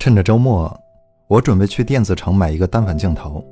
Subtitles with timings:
[0.00, 0.74] 趁着周末，
[1.28, 3.44] 我准备去电子城买一个单反镜头。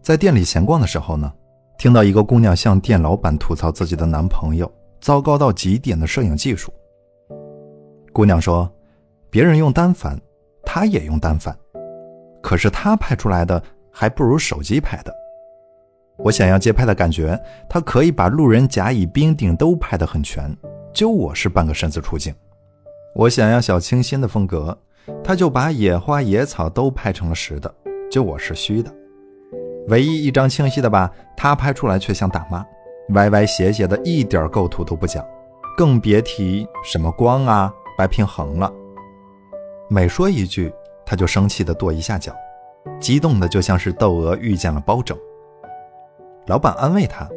[0.00, 1.30] 在店里闲逛的时候呢，
[1.76, 6.72] 听到一个姑娘向店老板吐槽自己的男朋友糟糕到极点的摄影技术。
[8.10, 8.72] 姑娘说
[9.28, 10.18] ：“别人用单反，
[10.64, 11.54] 她也用单反，
[12.40, 15.14] 可是她拍出来的还不如手机拍的。
[16.16, 17.38] 我想要街拍的感觉，
[17.68, 20.56] 她可以把路人甲乙丙丁都拍得很全，
[20.90, 22.34] 就我是半个身子出镜。
[23.14, 24.78] 我想要小清新的风格。”
[25.24, 27.74] 他就把野花野草都拍成了实的，
[28.10, 28.92] 就我是虚的。
[29.88, 32.64] 唯一一张清晰的吧，他拍出来却像大妈，
[33.10, 35.24] 歪歪斜斜的，一点构图都不讲，
[35.76, 38.72] 更别提什么光啊、白平衡了。
[39.88, 40.72] 每说一句，
[41.04, 42.32] 他就生气的跺一下脚，
[43.00, 45.16] 激动的就像是窦娥遇见了包拯。
[46.46, 47.28] 老板安慰他，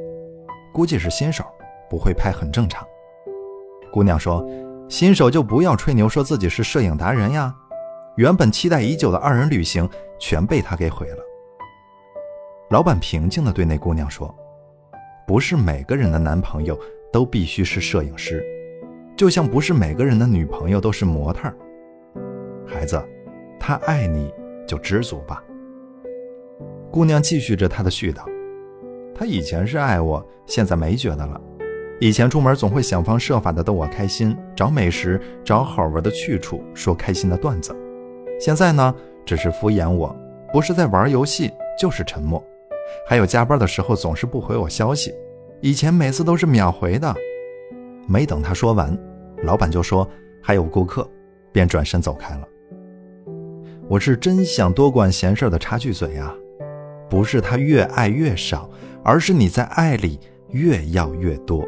[0.73, 1.43] 估计是新手，
[1.89, 2.85] 不会拍很正常。
[3.91, 4.45] 姑娘说。
[4.89, 7.53] 新手就不要吹牛，说自己是摄影达人呀！
[8.15, 11.17] 原本期待已久的二人旅行全被他给毁了。
[12.69, 14.33] 老板平静地对那姑娘说
[15.25, 16.79] ：“不是每个人的男朋友
[17.11, 18.43] 都必须是摄影师，
[19.15, 21.51] 就像不是每个人的女朋友都是模特。
[22.67, 23.03] 孩子，
[23.59, 24.31] 他爱你
[24.67, 25.43] 就知足吧。”
[26.91, 28.23] 姑娘继续着她的絮叨
[29.15, 31.41] ：“他以前是爱我，现在没觉得了。”
[32.03, 37.73] 以前出门总会想方设法的逗我开心，找美食，找好玩的去处，说开心的段子。
[38.41, 38.93] 现在呢，
[39.25, 40.13] 只是敷衍我，
[40.51, 42.43] 不是在玩游戏，就是沉默。
[43.07, 45.13] 还有加班的时候总是不回我消息，
[45.61, 47.15] 以前每次都是秒回的。
[48.05, 48.99] 没等他说完，
[49.43, 50.05] 老板就说
[50.41, 51.09] 还有顾客，
[51.53, 52.45] 便转身走开了。
[53.87, 56.35] 我是真想多管闲事的插句嘴啊，
[57.09, 58.69] 不是他越爱越少，
[59.05, 61.65] 而是你在爱里越要越多。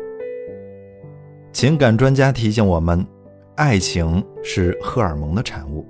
[1.56, 3.08] 情感专家提醒我们，
[3.56, 5.88] 爱情是荷尔蒙的产物。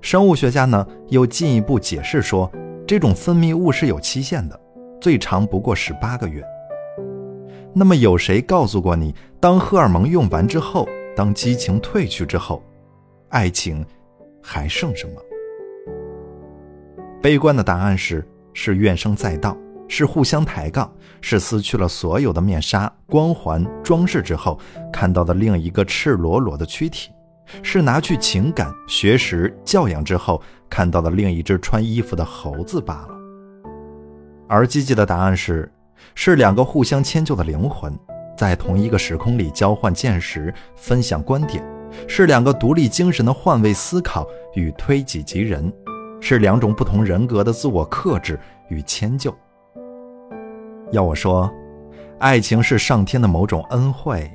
[0.00, 2.50] 生物学家呢又进一步解释说，
[2.86, 4.58] 这种分泌物是有期限的，
[4.98, 6.42] 最长不过十八个月。
[7.74, 12.62] 那么有谁告诉过你，当荷尔蒙用完之后，当激情褪去之后，
[13.28, 13.84] 爱情
[14.42, 15.20] 还剩什么？
[17.20, 19.54] 悲观的答案是：是怨声载道。
[19.94, 24.58] 是互相抬杠，是撕去了所有的面纱、光环、装饰之后
[24.90, 27.10] 看到的另一个赤裸裸的躯体，
[27.62, 33.08] 是拿去情感、学识、教养之后看到的另一只穿衣服的猴子罢了。
[34.48, 35.70] 而积极的答案是，
[36.14, 37.94] 是两个互相迁就的灵魂，
[38.34, 41.62] 在同一个时空里交换见识、分享观点，
[42.08, 45.70] 是两个独立精神的换位思考与推己及人，
[46.18, 49.36] 是两种不同人格的自我克制与迁就。
[50.92, 51.50] 要我说，
[52.18, 54.30] 爱情是上天的某种恩惠，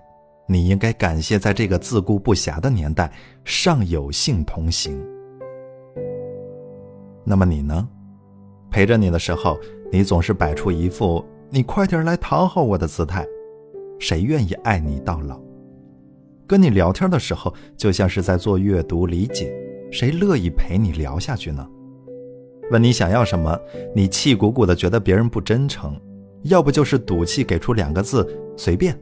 [0.47, 3.11] 你应该感谢，在这个自顾不暇的年代，
[3.45, 4.99] 尚有幸同行。
[7.23, 7.87] 那么你呢？
[8.71, 9.55] 陪着你的时候，
[9.91, 13.23] 你总是摆出一副你快点来讨好我的姿态，
[13.99, 15.39] 谁愿意爱你到老？
[16.47, 19.53] 跟你聊天的时候，就像是在做阅读理解，
[19.91, 21.67] 谁乐意陪你聊下去呢？
[22.71, 23.55] 问你想要什么，
[23.93, 25.95] 你气鼓鼓的，觉得别人不真诚。
[26.43, 28.97] 要不就是赌气给出两个字随便。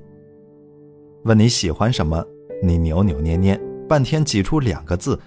[1.24, 2.24] 问你喜欢什么，
[2.62, 5.20] 你扭扭捏捏，半天挤出两个字，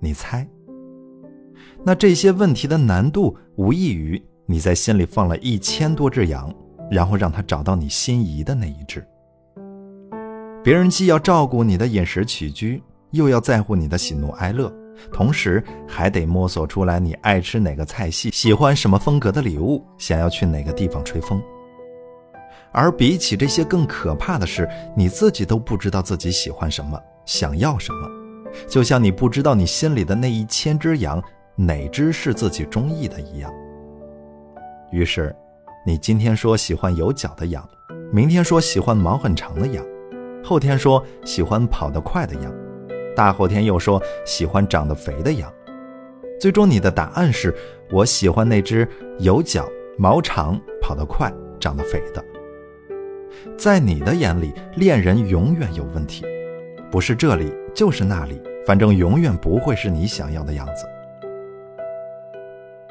[0.00, 0.46] 你猜。
[1.84, 6.52] 那这些问题的难度，无异于你在心里放了一千多只羊，
[6.90, 9.04] 然后让他找到你心仪的那一只。
[10.62, 14.72] 别人既要照顾你的饮食起居，又要在乎你的喜怒哀乐，
[15.12, 21.40] 同时还得摸索出来你爱吃哪个菜系，喜欢什么风格的礼物，想要去哪个地方吹风。
[22.74, 28.10] 而比起这些更可怕的是，你自己都不知道自己喜欢什么，想要什么，
[28.68, 31.22] 就像你不知道你心里的那一千只羊
[31.54, 33.52] 哪只是自己中意的一样。
[34.90, 35.34] 于是，
[35.86, 37.64] 你今天说喜欢有角的羊，
[38.12, 39.84] 明天说喜欢毛很长的羊，
[40.42, 42.52] 后天说喜欢跑得快的羊，
[43.14, 45.48] 大后天又说喜欢长得肥的羊，
[46.40, 47.54] 最终你的答案是
[47.92, 48.88] 我喜欢那只
[49.20, 49.64] 有角、
[49.96, 52.24] 毛长、跑得快、长得肥的。
[53.56, 56.24] 在你的眼里，恋人永远有问题，
[56.90, 60.86] 不是这里就是那里，反正永远不会是你想要的样子。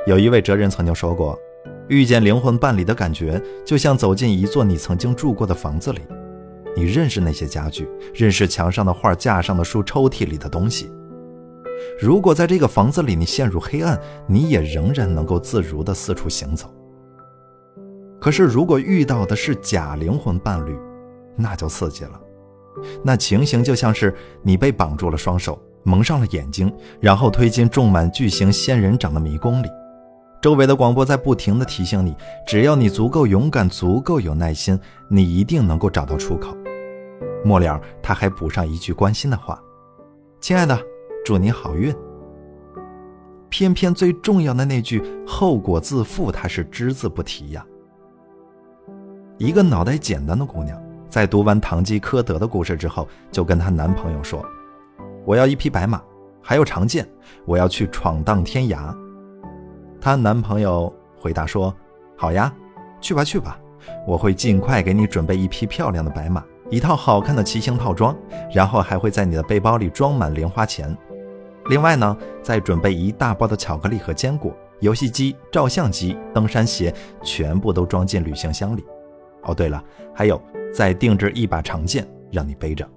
[0.06, 1.38] 有一位哲人曾经说过，
[1.88, 6.02] 遇见灵魂伴侣的感觉，就像走进一座你曾经住过的房子里，
[6.76, 10.92] 你认识那些家具，认识墙上的画、架上的书、抽屉里的东西。
[12.00, 16.73] 如果在这个房子里你陷入黑暗，你也仍然能够自如地四处行走。
[18.24, 20.80] 可是，如果遇到的是假灵魂伴侣，
[21.36, 22.22] 那就刺激了。
[23.04, 29.68] 那情形就像是你被绑住了双手，蒙上了眼睛，然后推进种满巨型仙人掌的迷宫里。
[30.42, 32.16] 周围的广播在不停地提醒你：
[32.48, 34.80] 只要你足够勇敢，足够有耐心，
[35.10, 36.56] 你一定能够找到出口。
[37.44, 39.62] 末了，他还补上一句关心的话
[40.40, 40.80] ：“亲爱的，
[41.26, 41.94] 祝你好运。”
[43.52, 47.66] 偏偏最重要的那句“后果自负”，他是只字不提呀。
[49.44, 54.42] 一个脑袋简单的姑娘，在读完《堂吉诃德》的故事之后，就跟她男朋友说
[55.28, 56.02] ：“我要一匹白马，
[56.42, 57.06] 还有长剑，
[57.44, 58.96] 我要去闯荡天涯。”
[60.00, 61.76] 她男朋友回答说
[62.16, 62.54] ：“好呀，
[63.02, 63.60] 去吧去吧，
[64.08, 66.42] 我会尽快给你准备一匹漂亮的白马。”
[66.72, 68.16] 一套好看的骑行套装，
[68.50, 70.98] 然后还会在你的背包里装满零花钱。
[71.66, 78.86] 另外呢，再准备一大包的巧克力和坚果、游戏机、照相机、登山鞋，全部都装进旅行箱里。
[79.46, 80.42] 哦，对了，还有
[80.74, 82.88] 再定制一把长剑让你背着。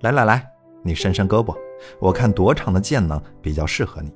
[0.00, 0.46] 来来来，
[0.82, 1.56] 你伸伸胳膊，
[1.98, 4.12] 我看多长的剑呢比较适合你。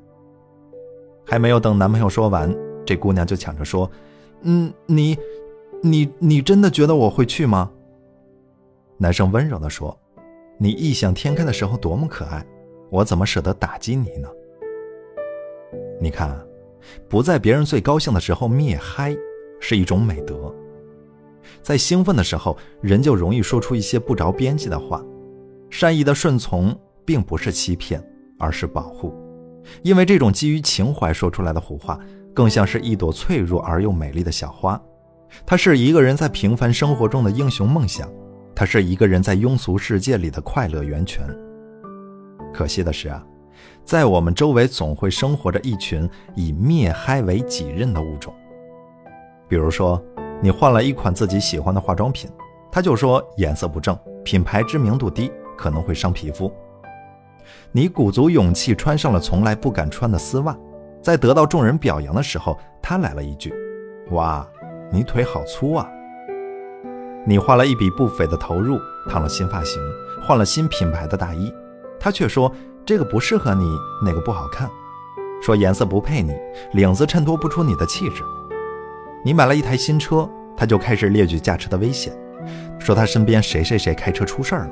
[1.25, 2.54] 还没有等男朋友说完，
[2.86, 3.90] 这姑娘就抢着说
[4.42, 5.19] ：“嗯，你，
[5.82, 7.70] 你，你真的觉得我会去吗？”
[8.96, 9.96] 男生温柔地说
[10.58, 12.44] ：“你异想天开的时候多么可爱，
[12.90, 14.28] 我怎么舍得打击你呢？
[16.00, 16.38] 你看，
[17.08, 19.16] 不在别人最高兴的时候灭嗨，
[19.60, 20.54] 是一种美德。
[21.62, 25.04] 在兴奋的时候，人就容易说出一些不着边际的话。
[25.70, 26.74] 善意的顺从
[27.04, 28.02] 并不是欺骗，
[28.38, 29.14] 而是保护，
[29.82, 31.98] 因为这种基于情怀说出来的胡话，
[32.34, 34.80] 更像是一朵脆弱而又美丽的小花，
[35.44, 38.08] 它是一个人在平凡生活中的英雄梦想。”
[38.56, 41.24] 它是一个人在庸俗世界里的快乐源泉。
[42.52, 43.24] 可惜的是啊，
[43.84, 48.34] 在我们周围总会生活着一群以灭嗨为己任的物种。
[49.48, 50.02] 比如说，
[50.40, 52.31] 你换了一款自己喜欢的化妆品，
[52.70, 56.52] 他就说颜色不正，品牌知名度低，可能会伤皮肤。
[57.73, 60.56] 你鼓足勇气穿上了从来不敢穿的丝袜，
[61.02, 63.52] 在得到众人表扬的时候，他来了一句
[64.12, 64.46] ：“哇，
[64.93, 65.88] 你腿好粗啊！”
[67.26, 68.79] 你花了一笔不菲的投入，
[69.11, 69.82] 烫了新发型，
[70.23, 71.52] 换了新品牌的大衣，
[71.99, 72.50] 他却说
[72.87, 73.64] 这个不适合你，
[74.05, 74.70] 那个不好看，
[75.43, 76.32] 说颜色不配你，
[76.75, 78.23] 领子衬托不出你的气质。
[79.24, 82.12] 你买了一台新车，他就开始列举驾车的危险，
[82.78, 84.70] 说他身边谁谁谁开车出事儿了。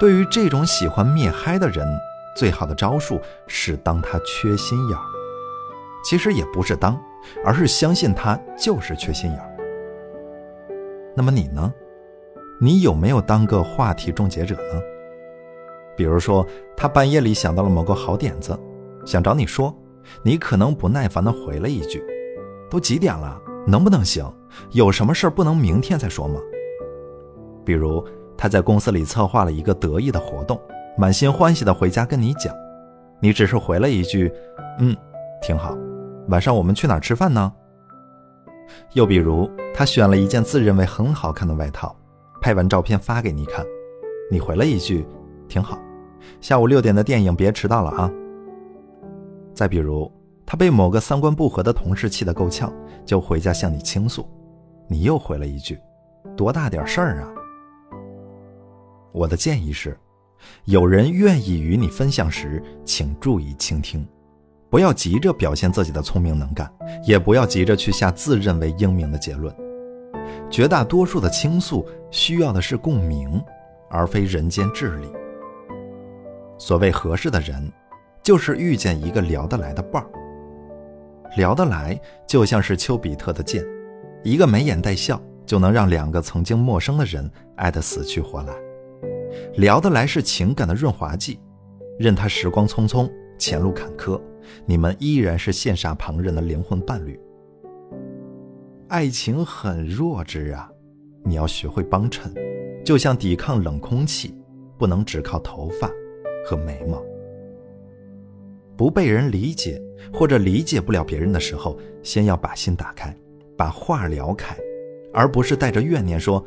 [0.00, 1.86] 对于这种喜欢灭嗨的人，
[2.36, 5.02] 最好的招数是当他缺心眼儿。
[6.04, 6.98] 其实也不是当，
[7.44, 9.56] 而是相信他就是缺心眼儿。
[11.16, 11.72] 那么你呢？
[12.60, 14.80] 你有没有当个话题终结者呢？
[15.96, 16.46] 比如说，
[16.76, 18.58] 他半夜里想到了某个好点子，
[19.04, 19.76] 想找你说，
[20.22, 22.00] 你可能不耐烦地回了一句
[22.70, 24.24] ：“都几点了，能不能行？
[24.72, 26.40] 有什么事不能明天再说吗？”
[27.64, 28.04] 比如
[28.36, 30.60] 他在公司里策划了一个得意的活动，
[30.96, 32.54] 满心欢喜地回家跟你讲，
[33.20, 34.32] 你只是回了一句
[34.80, 34.96] ：“嗯，
[35.42, 35.76] 挺好。”
[36.28, 37.52] 晚上我们去哪儿吃饭呢？
[38.92, 41.94] 又比如，他选了一件自认为很好看的外套，
[42.40, 43.64] 拍完照片发给你看，
[44.30, 45.06] 你回了一句
[45.48, 45.78] “挺好”，
[46.40, 48.10] 下午六点的电影别迟到了啊。
[49.54, 50.10] 再比如，
[50.50, 52.72] 他被某个三观不合的同事气得够呛，
[53.04, 54.26] 就回家向你倾诉，
[54.86, 55.78] 你又回了一句
[56.34, 57.28] “多大点事儿啊”。
[59.12, 59.94] 我的建议是，
[60.64, 64.08] 有人愿意与你分享时，请注意倾听。
[64.70, 66.72] 不要急着表现自己的聪明能干，
[67.04, 69.54] 也不要急着去下自认为英明的结论。
[70.48, 73.38] 绝大多数的倾诉需要的是共鸣，
[73.90, 75.12] 而非人间智力。
[76.56, 77.70] 所谓合适的人，
[78.22, 80.08] 就是遇见一个聊得来的伴儿。
[81.36, 83.64] 聊得来就像是丘比特的箭，
[84.24, 88.52] 一个眉眼带笑就能让两个曾经陌生的人爱得死去活来。
[89.56, 91.38] 聊得来是情感的润滑剂，
[91.98, 94.20] 任他时光匆匆，前路坎坷。
[94.64, 97.20] 你们依然是羡煞旁人的灵魂伴侣。
[98.88, 100.70] 爱情很弱智啊，
[101.22, 102.32] 你要学会帮衬，
[102.82, 104.34] 就像抵抗冷空气，
[104.78, 105.90] 不能只靠头发
[106.46, 107.02] 和眉毛。
[108.78, 109.82] 不被人理解
[110.14, 113.12] 或者理解不了别人的时候，先要把心打开，
[113.56, 114.56] 把话聊开，
[115.12, 116.42] 而不是带着怨念说：“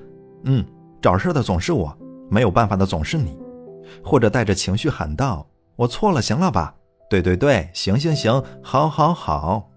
[0.46, 0.66] 嗯，
[1.02, 1.96] 找事的总是我，
[2.30, 3.38] 没有办法的总是你。”
[4.02, 5.46] 或者带着情绪喊道
[5.76, 6.74] ：“我错了，行了吧？”
[7.10, 9.70] 对对对，行行行，好好好。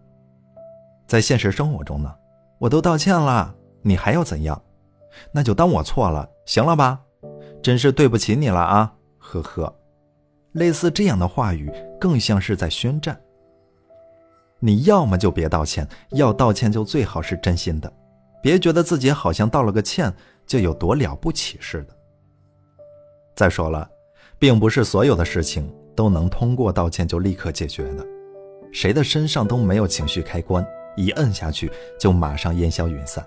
[1.09, 2.15] 在现实生活中呢，
[2.61, 4.63] 我都道歉了，你还要怎样？
[5.33, 7.01] 那就当我错了，行了吧？
[7.61, 9.75] 真是对不起你了啊，呵呵。
[10.55, 11.71] 类似这样的话语，
[12.01, 13.17] 更像是在宣战。
[14.59, 17.93] 你要么就别道歉，要道歉就最好是真心的，
[18.43, 20.13] 别觉得自己好像道了个歉
[20.45, 21.97] 就有多了不起似的。
[23.37, 23.89] 再说了。
[24.37, 28.05] 并不是所有的事情都能通过道歉就立刻解决的。
[28.73, 33.27] 谁的身上都没有情绪开关，一摁下去就马上烟消云散。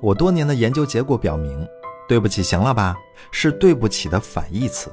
[0.00, 1.68] 我多年的研究结果表明，
[2.08, 2.96] 对不起，行了吧，
[3.32, 4.90] 是对不起的反义词。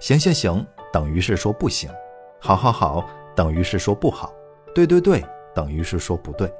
[0.00, 1.90] 行行行等于是说不行，
[2.40, 4.32] 好好好等于是说不好，
[4.74, 5.22] 对对对
[5.54, 6.50] 等于是说不对。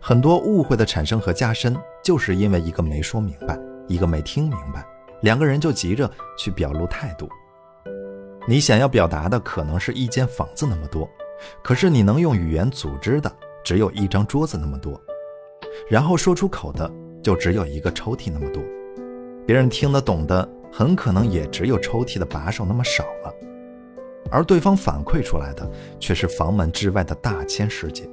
[0.00, 4.86] 很多误会的产生和加深，就是因为一个没说明白，一个没听明白，
[5.20, 7.28] 两个人就急着去表露态度。
[8.46, 11.06] 你想要表达的可能是一间房子那么多，
[11.62, 13.30] 可是你能用语言组织的
[13.62, 14.98] 只有一张桌子那么多。
[15.90, 16.90] 然后说出口的
[17.22, 18.62] 就只有一个抽屉那么多，
[19.46, 23.34] 别人听得懂的很可能也只有抽屉的把手那么少了，
[24.30, 28.08] 而对方反馈出来的却是房门之外的大千世界。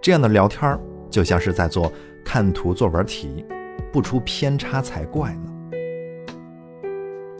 [0.00, 0.78] 这样的聊天
[1.10, 1.92] 就像是在做
[2.24, 3.44] 看图作文题，
[3.92, 5.52] 不出偏差才怪呢。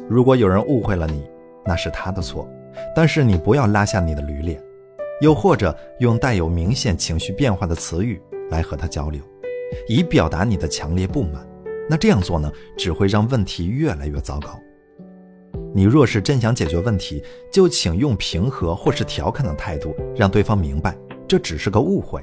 [0.08, 1.24] 如果有人误会了你，
[1.64, 2.48] 那是他的错，
[2.94, 4.62] 但是你不要拉下你的驴脸，
[5.20, 8.20] 又或者用带有明显情绪变化的词语。
[8.50, 9.22] 来和他交流，
[9.88, 11.48] 以表达你的强烈不满。
[11.88, 14.58] 那这样做呢，只会让问题越来越糟糕。
[15.74, 17.22] 你若是真想解决问题，
[17.52, 20.96] 就请用平和或是调侃的态度，让对方明白
[21.26, 22.22] 这只是个误会。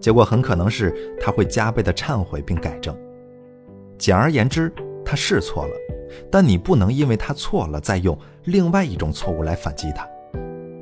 [0.00, 2.96] 结果很可能是他会加倍的忏悔并改正。
[3.98, 4.72] 简而言之，
[5.04, 5.72] 他是错了，
[6.30, 10.08] 但你不能因为他错了，再用另外一种错误来反击他，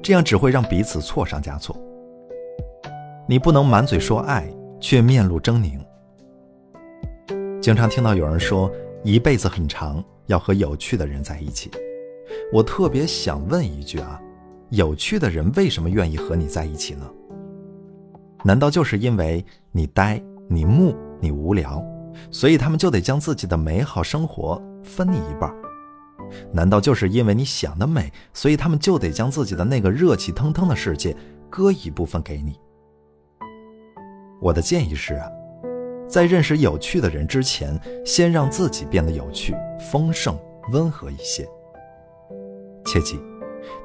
[0.03, 1.77] 这样只会让彼此错上加错。
[3.29, 4.53] 你不能满嘴说爱。
[4.83, 5.79] 却面露狰狞。
[7.63, 8.69] 经常听到有人说，
[9.05, 11.71] 一辈子很长，要和有趣的人在一起。
[12.53, 14.21] 我特别想问一句啊，
[14.71, 17.09] 有趣的人为什么愿意和你在一起呢？
[18.43, 21.81] 难道就是因为你呆、你木、你无聊，
[22.33, 25.55] 所以他们就得将自己的美好生活分你一半？
[26.53, 31.17] 难道就是因为你想得美，所以他们就得将自己的那个热气腾腾的世界
[31.49, 32.59] 割一部分给你？
[34.41, 35.29] 我的建议是啊，
[36.09, 40.39] 在认识有趣的人之前，先让自己变得有趣、丰盛、
[40.73, 41.49] 温和一些。
[42.85, 43.19] 切记，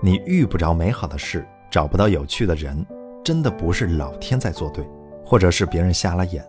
[0.01, 2.85] 你遇不着美好的事，找不到有趣的人，
[3.23, 4.85] 真的不是老天在作对，
[5.23, 6.45] 或者是别人瞎了眼，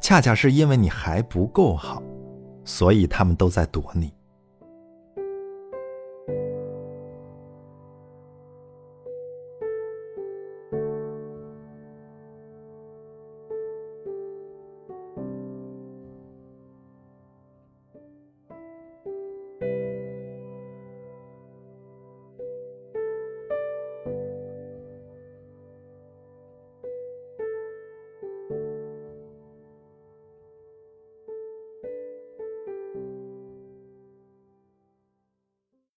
[0.00, 2.02] 恰恰是因为你还不够好，
[2.64, 4.12] 所以他们都在躲你。